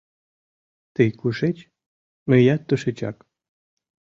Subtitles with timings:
[0.93, 1.57] —Тый кушеч—
[2.29, 3.17] мыят тушечак...